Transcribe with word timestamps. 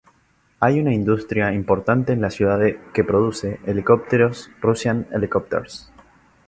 Hay 0.59 0.79
una 0.79 0.95
industria 0.95 1.53
importante 1.53 2.11
en 2.11 2.21
la 2.21 2.31
ciudad 2.31 2.59
que 2.91 3.03
produce 3.03 3.59
helicópteros 3.67 4.49
Russian 4.59 5.05
Helicopters. 5.13 5.91